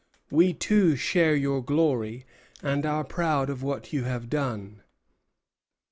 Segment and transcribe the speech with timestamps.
[0.31, 2.25] We too share your glory,
[2.63, 4.81] and are proud of what you have done."